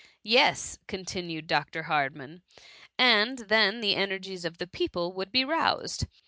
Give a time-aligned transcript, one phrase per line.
[0.11, 1.83] *"<* Yes,'' continued Dr.
[1.83, 2.41] Hardman:"
[2.97, 6.07] and then the energies of the people would be roused.